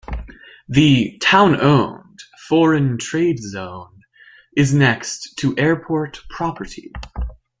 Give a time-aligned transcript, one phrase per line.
[0.67, 4.01] The Town-owned Foreign Trade Zone
[4.57, 6.91] is next to airport property.